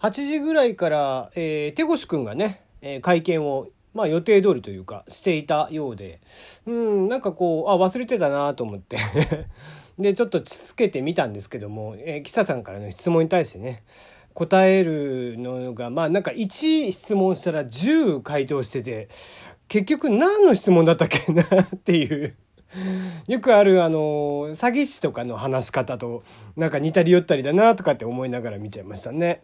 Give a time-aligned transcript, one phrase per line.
[0.00, 6.20] 8時ぐらいから、えー、手越くんがね、えー、会見をまあ予定通りというかしていたようで、
[6.66, 8.98] うん、なんかこう、あ、忘れてたなと思って
[9.98, 13.82] で、ちょっとつけてみたんですけども、えー、キサさんからの質問に対してね、
[14.34, 19.08] 答えるのが、まあなんか1質問したら10回答してて、
[19.66, 22.36] 結局何の質問だったっけなっていう
[23.26, 23.98] よくあるあの
[24.50, 26.22] 詐欺師とかの話し方と
[26.56, 29.42] なんか似たり寄ったりだなとかって思いながら見ちゃいましたね。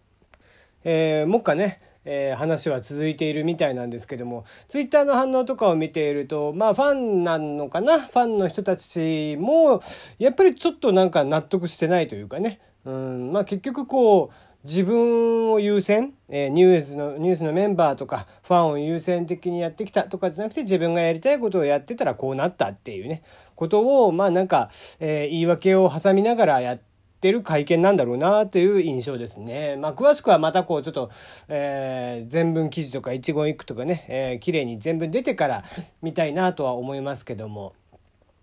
[0.85, 7.99] えー、もっかねえー、話は続いているみたいなんですけどもツイッターの反応とかを見ているとまあファンなのかな？
[7.99, 9.81] ファンの人たちも
[10.19, 12.61] やっぱりちょっとなんか納得してないというかね。
[12.85, 23.23] うんまあ結局こう自分を優先、えー、ニュースの、ニュースのメンバーとか、ファンを優先的にやってきたとかじゃなくて、自分がやりたいことをやってたらこうなったっていうね、
[23.57, 24.71] ことを、まあなんか、
[25.01, 26.94] えー、言い訳を挟みながらやって
[27.31, 29.77] る会見なんだろうなという印象ですね。
[29.77, 31.11] まあ詳しくはまたこうちょっと、
[31.49, 35.65] えー、全文記事とか一言一句とかね、えー、綺麗に全文出てから
[36.03, 37.75] 見たいなとは思いますけども、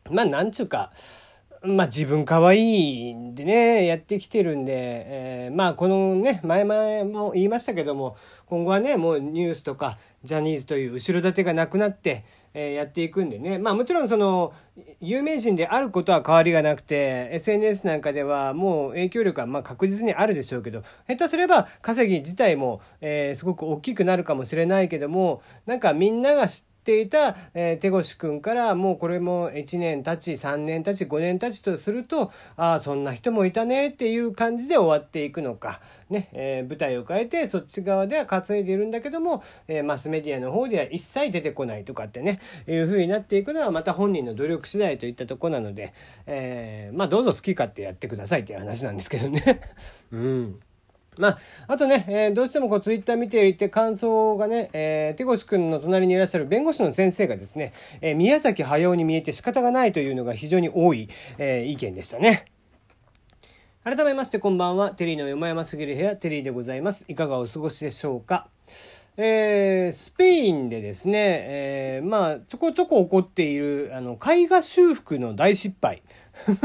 [0.09, 0.91] まあなんちゅうか、
[1.63, 13.57] まあ自分可愛いんでね、やってきてるんで、えー、まあこのね、前々も言いましたけども、今後はね、もうニュースとかジャニーズという後ろ盾がなくなって、えー、やっていくんでね。
[13.57, 14.53] まあもちろんその、
[14.99, 35.79] 有名人であることは変わりがなくて、SNS なんかではもう影響力はまあ確実にあるでしょうけど、下手すれば稼ぎ自体も、えー、すごく大きくなるかもしれないけども、なんかみんなが知ってていた、えー、手越くんからもうこれも1年経ち3年経ち5年経ちとするとああそんな人もいたねっていう感じで終わっていくのか、
[36.09, 45.93] ねえー、舞台を変えてそっち側では稼いでいるんだけども、えー、マスメディアの方では一切出てこないとかってねいう風になっていくのはまた本人の努力次第といったとこなので、
[46.25, 49.61] えー、まあどうぞ好き勝手やってくださいっていう話なんですけどね。
[50.11, 50.59] うん
[51.17, 62.45] まあ、あとね、えー、どうしてもこうツイッター見ていて感想がね、えー、手越くんの隣にいらっしゃる弁護士の先生がですね、えー、宮崎駿に見えて仕方がないというのが非常に多い、えー、意見でしたね。
[63.83, 64.91] 改めましてこんばんは。
[64.91, 67.03] テリーのよもやますぎる部屋、テリーでございます。
[67.07, 68.47] いかがお過ごしでしょうか。
[69.17, 76.03] えー、スペインでですね、えー、まあ、ちょこちょこ起こっている、あの、絵画修復の大失敗。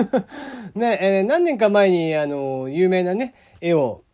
[0.76, 4.04] ね、えー、何年か前に、あの、有名なね、絵を、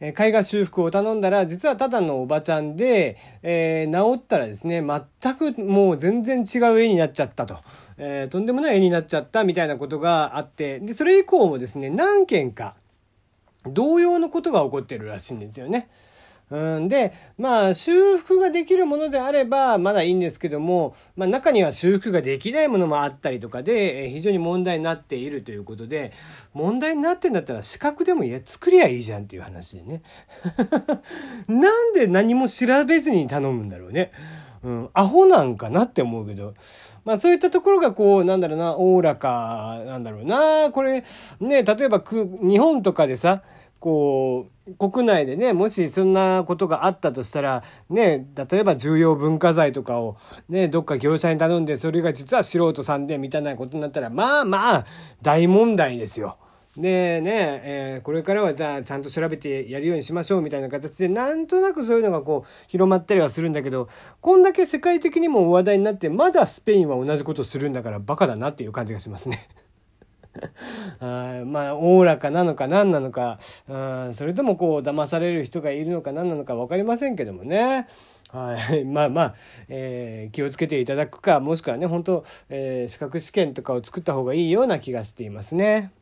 [0.00, 7.58] 絵画修復を頼んだら、実はただのおばちゃんで、えー、治ったらですね、全くもう全然違う絵になっちゃったと。
[7.96, 12.74] えー、とんでもない絵になっちゃったみたいなことがあって、で、それ以降もですね、何件か
[13.66, 15.88] 同様のことが起こってるらしいんですよね。
[16.54, 26.12] うん、で、まあ、修復ができるものであれば、まだいいんですけども、まあ、中には修復ができないものもあったりとかで、え非常に問題になっているということで、
[26.52, 30.02] 問題になってんだったら資格でもいや、作りゃいいじゃんっていう話でね。
[31.48, 34.12] なんで何も調べずに頼むんだろうね。
[34.62, 36.54] うん、アホなんかなって思うけど。
[37.04, 40.70] まあそういったところがこう、なんだろうな、おおらかなんだろうな。
[40.70, 41.04] これ、
[41.40, 43.42] ね、例えば日本とかでさ、
[43.84, 50.16] こう、国内でね、もしそんなことがあったとしたら、ね、例えば重要文化財とかを
[50.48, 54.86] ね、どっか業者に頼んで、それが実は素人さんでみたいなことになったら、まあまあ、
[55.20, 56.38] 大問題ですよ。
[56.78, 63.90] でね、えー、これからはじゃあちゃんと調べてやるようにしましょうみたいな形で、なんとなくそういうのがこう、広まったりはするんだけど、
[64.22, 69.46] こんだけ世界的にも話題になって、まだスペインは同じことするんだからバカだなっていう感じがしますね。
[71.00, 77.86] あまあおおらかなのか何なのかあそれともこう騙される人がいるのか何なのか分かりませんけどもね。
[78.28, 79.34] はい、 まあまあ、
[79.68, 85.92] えー、気をつけていただくかもしくはね本当、えー、資格試験とかを作った方がいいような気がしていますね。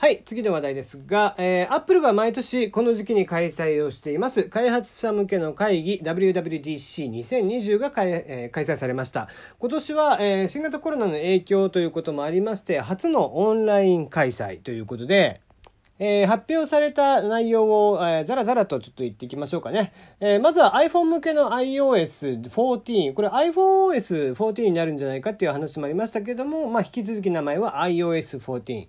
[0.00, 9.28] はい、次の話題ですが、えー、アップルが毎年この時期に開催をしています、開発者向けの会議 WWDC2020 が開,、えー、開催されました。
[9.58, 15.40] 今年は、えー、新型コロナの影響ということもありまして、初のオンライン開催ということで、
[15.98, 19.92] えー、発表された内容を、えー、ざらざらとちょっと言っていきましょうかね。
[20.20, 23.14] えー、まずは iPhone 向けの iOS14。
[23.14, 28.86] これ iPhoneOS14 になるんじゃないかっていう話もありましたけども、まあ、引き続き名前は iOS14。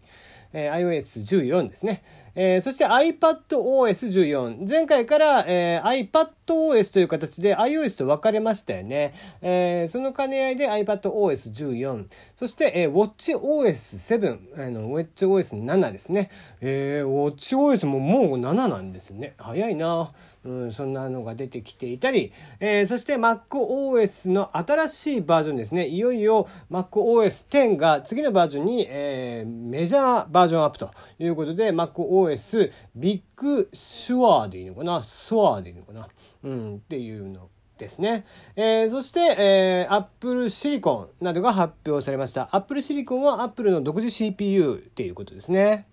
[0.53, 2.01] えー、iOS14 ですね。
[2.41, 4.65] えー、そして iPadOS14。
[4.69, 9.13] 前回から、えー、iPadOS という形で iOS と分かれましたよね。
[9.41, 12.05] えー、その兼ね合いで iPadOS14。
[12.37, 14.67] そして、えー、WatchOS7。
[14.67, 16.31] あの、WatchOS7 ですね。
[16.61, 19.33] えー、WatchOS ももう7なんですね。
[19.37, 20.13] 早いな。
[20.45, 22.31] うん、そんなのが出てきていたり、
[22.61, 25.87] えー、そして MacOS の新しいバージョンですね。
[25.87, 35.03] いよいよ MacOS10 が次のバージョンに、えー、メジャーバージョンアップということで MacOS iOS ビッグシュアーでいいのかな？
[35.03, 36.07] スワーでいいのかな？
[36.43, 38.25] うんっていうのですね。
[38.55, 42.49] えー、そして、えー、Apple シリコンなどが発表されました。
[42.55, 45.87] Apple シリコンは Apple の独自 CPU っていうことですね。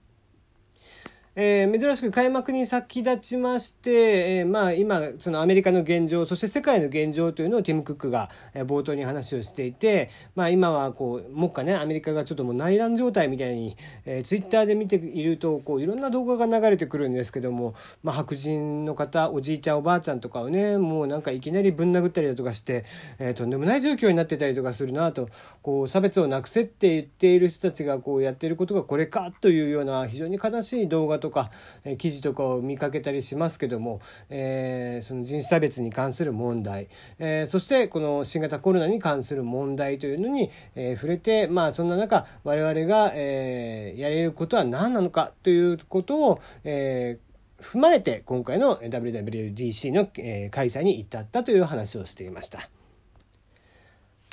[1.38, 22.86] えー、珍しく開幕に先立ちまして、えー、まあ今そのアメリカの現状そして世界の現状というのをティム・クックが、冒頭に話をしていて、まあ、今はこう目下ねアメリカがちょっともう内乱状態みたいに、えー、ツイッターで見ているとこういろんな動画が流れてくるんですけども、まあ、白人の方おじいちゃんおばあちゃんとかをねもうなんかいきなりぶん殴ったりだとかして、
[23.18, 25.28] えー、とんでもない状況になってたりとかするなと
[25.60, 31.50] こう差別をなくせって言っている人たちがこうやっていることがこれかというような非常に悲しい動画ととか、
[31.84, 34.00] え、記事とかを見かけたりしますけども、
[34.30, 36.88] え、その人種差別に関する問題、
[37.18, 47.18] え、そしてこの新型コロナに関する問題というのに、え、触れてまあそんな中我々が、え、やれることは何なのかということを、え、
[47.60, 52.70] 踏まえて今回の WWDC の、開催に至ったという話をしていました。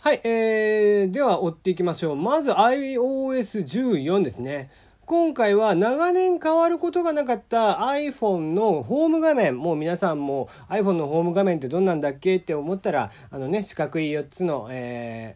[0.01, 2.15] はい、えー、では追っていきましょう。
[2.17, 4.69] まず iOS14 ですね。
[5.05, 15.35] 今回は長年変わることがなかった iPhone のホーム画面もう皆さんも iPhone のホーム画面ってどんなんだっけって思ったらあのね四角い4つの、え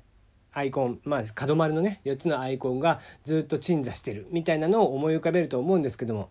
[0.54, 6.30] ー、アイコンまあ角丸のね4つのアイコンがずっと鎮座してるみたいなのを思い浮かべると思うんですけども。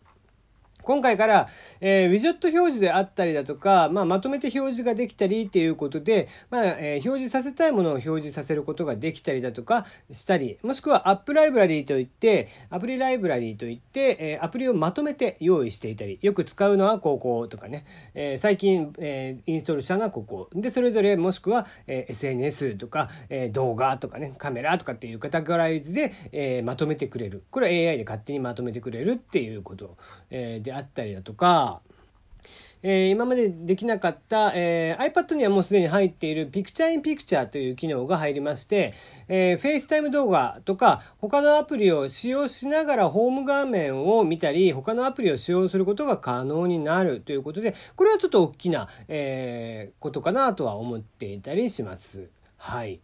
[0.87, 1.49] 今回から、
[1.81, 17.85] えー、ウィジェット表示であったりだとか、まあ、まとめて表示ができたりっていうことで、まあえー、表示させたいものを表示させることができたりだとかしたり、もしくはアップライブラリーといって、アプリライブラリーといって、えー、アプリをまとめて用意していたり、よく使うのはこことかね、
[18.15, 20.49] えー、最近、えー、インストールしたのはここ。
[20.55, 27.43] で、それぞれもしくは、えー、SNS とか、えー、動画とかね、カメラとかっていうカタゴライズで、えー、まとめてくれる。
[27.51, 29.97] これは AI で勝手にまとめてくれるっていうこと、
[30.31, 31.81] えー、であったりだとか、
[32.83, 38.95] えー、今までできなかった、えー、iPad にはもうすでに入っている Picture in Picture という機能が入りまして、
[39.29, 52.29] えー、FaceTime 動画とか他のアプリを使用しながらホーム画面を見たり他のアプリを使用することが可能になるということでこれはちょっと大きな、えー、ことかなとは思っていたりします。
[52.57, 53.01] はい。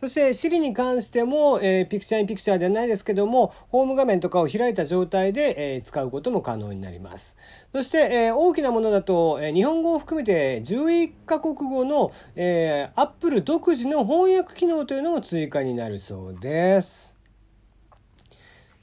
[0.00, 7.36] そして Siri に関しても、えー、ピクチャーインピクチャーではないですけども、ホーム画面とかを開いた状態で、えー、使うことも可能になります。
[7.72, 17.17] そして、えー、大きなものだと、えー、日本語を含めて11カ国語の、えー、Apple 独自の翻訳機能というのも追加になるそうです。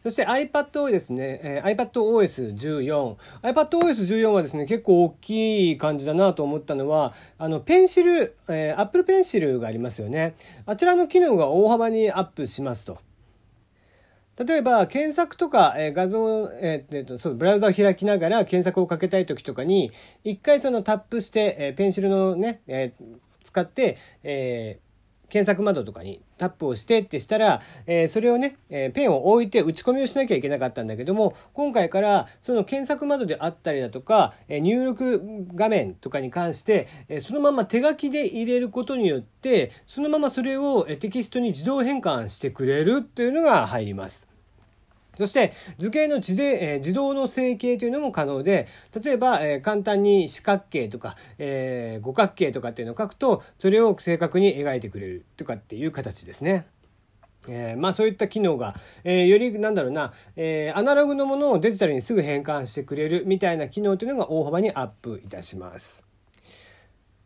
[0.06, 3.16] そして iPad ですね、えー、iPadOS14。
[3.42, 10.36] iPadOS14 はですね、結構大きい感じだなと思ったのは、あの、ペンシル、えー、Apple Pencil がありますよね。
[10.68, 13.00] あちらの機能が大幅にアップしますと。
[14.38, 19.92] 例えば検索とか、え、画像、えー、えー、とそうブラウザを開きながら検索をかけたい時とかに
[20.24, 23.06] 一回そのタップして、え、ペンシルのね、えー、
[23.44, 24.78] 使って、え
[25.30, 44.35] 検索窓とかにタップをしてってしたら、えー、それをね、えー、ペンを置いて打ち込みをしなきゃいけなかったんだけども今回からその検索窓であったりだとか、えー、入力画面とかに関して、えそのまま手書きで入れることによってそのままそれをテキストに自動変換してくれるっていうのが入ります。
[45.18, 48.68] そして図形の自で、え、自動の成形というのも可能で
[49.04, 56.68] 例えば、え、簡単に四角形とか、え、五角形とかっていうのを書くとそれを正確に描いてくれるとかっていう形ですね。
[57.48, 66.06] えー、まあそういった機能が、えー、よりなんだろうな、えー、アナログのものをデジタルにすぐ変換してくれるみたいな機能というのが大幅にアップいたします。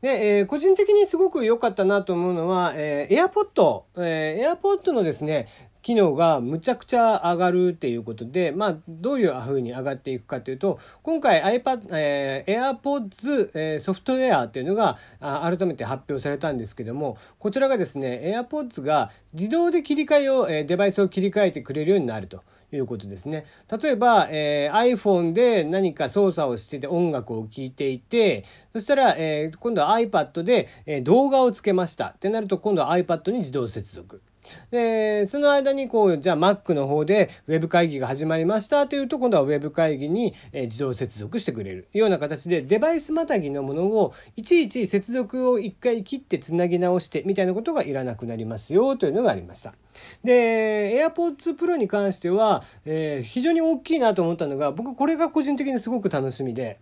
[0.02, 5.50] で、えー、個人的にすごく良かったなと思うのは、えー、AirPod、えー、AirPod のですね、
[5.82, 22.44] 機能がむちゃくちゃ上がるっていうことで、まあ、どういうふうに上がっていくかというと、今回 iPad、えー、AirPods、えー、ソフトウェアっていうのがあ改めて発表されたんですけども、こちらがですね、AirPods が自動で切り替えを、えー、デバイスを切り替えてくれるようになると。
[22.72, 23.46] いうことですね。
[23.82, 34.22] 例えば、えー、iPhone で何か操作をしてて音楽を聴いていて、そしたら、えー、今度は iPad で、えー、動画をつけましたってなると今度は iPad に自動接続。
[34.72, 49.74] で、その間にこう、じゃあ Mac の方で Web 会議が始まりましたというと、今度は Web 会議に自動接続してくれるような形で、デバイスまたぎのものをいちいち接続を一回切ってつなぎ直してみたいなことがいらなくなりますよというのがありました。
[50.24, 56.80] で、AirPods Pro に関しては、えー、非常に大きいなと思ったのが、僕これが個人的にすごく楽しみで、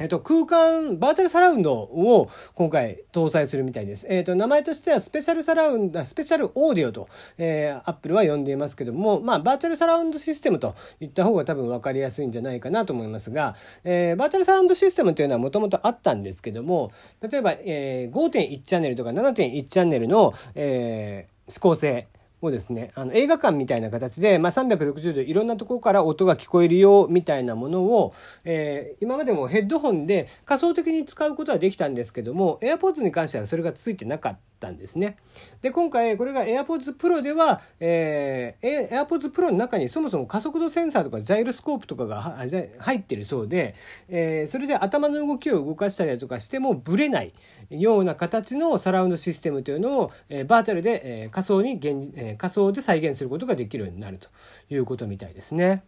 [0.00, 4.06] えっと、空間、バーチャルサラウンドを今回搭載するみたいです。
[4.08, 22.08] えっと、名前としてはスペシャルサラウンド、スペシャルオーディオと、えー、アップルは呼んでいますけども、まあ、バーチャルサラウンドシステムと言った方が多分分かりやすいんじゃないかなと思いますが、えー、バーチャルサラウンドシステムというのはもともとあったんですけども、例えば、えー、5.1チャンネルとか7.1チャンネルの、えー、指向性、
[22.42, 34.49] をですね、あの映画館みたいな形で、まあ、360度いろんなところから音が聞こえるよみたいなものを、えー、今までもヘッドホンで仮想的に使うことはできたんですけども AirPods に関してはそれがついてなかった。
[34.60, 35.16] たんですね。
[35.62, 42.36] で今回これが AirPods Pro では、えー、AirPods Pro の中にそもそも加速度センサーとかジャイロスコープとかが
[42.78, 43.74] 入ってるそうで、
[44.08, 47.32] えー、それで頭の動きを動かしたりだとかしてもブレない
[47.70, 54.28] ような形のサラウンドシステムというのを、えー、バーチャルで、えー、仮想に現、えー、仮想で再現することができるようになると
[54.68, 55.82] いうことみたいですね。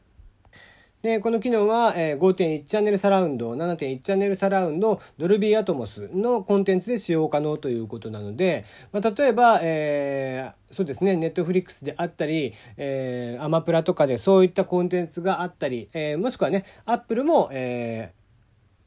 [1.02, 18.12] で、この機能は、え、5.1チャンネルサラウンド、7.1チャンネルサラウンド、ドルビーアトモスのコンテンツで使用可能ということなので、まあ、例えば、えー、そうですね、ネットフリックスであったり、えー、アマプラとかでそういったコンテンツがあったり、えー、もしくはね、アップルも、え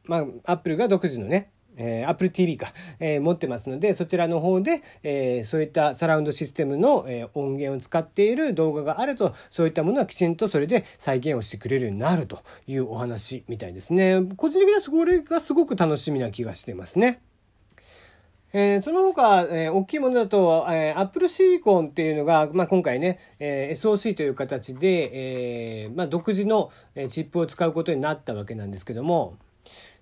[0.05, 14.21] ー、まあ、アップルが独自のね、えー、Apple TV か、えー、持ってますので、そちらの方で、えー、そういったサラウンドシステムの、えー、音源を使っている動画があると、そういったものはきちんとそれで再現をしてくれるようになるというお話みたいですね。
[14.37, 17.21] 個人的にはそれがすごく楽しみな気がしてますね。
[18.57, 26.71] えー、その他、えー、大きいものだと、えー、Apple Silicon っていうのが、まあ、今回ね、えー、SOC という形で、えーまあ、独自の
[27.09, 29.35] チップを使うことになったわけなんですけども、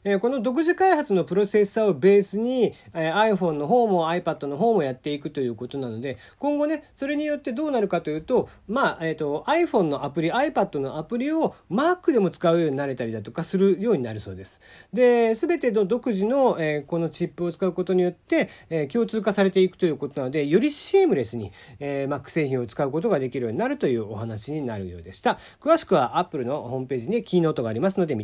[0.04, 14.62] えこの独自開発のプロセッサーをベースに、え iPhone の方も iPad の方もやっていくということなので、今後ね、それによってどうなるかというと、まあ、えっ、と、iPhone のアプリ、iPad のアプリを Mac でも使うようになれたりだとかするようになるそうです。
[14.92, 25.40] で、すべての独自の、えー、このチップを使うことによって、えー、共通化されていくということなので、よりシームレスに、え Mac 製品を使うことができるようになるというお話になるようでした。
[25.62, 28.16] 詳しくは Apple のホームページにキーノートがありますので